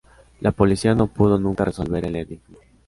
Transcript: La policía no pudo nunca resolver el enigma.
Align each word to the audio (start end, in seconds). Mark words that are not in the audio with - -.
La 0.39 0.49
policía 0.51 0.95
no 0.95 1.05
pudo 1.05 1.37
nunca 1.37 1.63
resolver 1.63 2.05
el 2.07 2.15
enigma. 2.15 2.57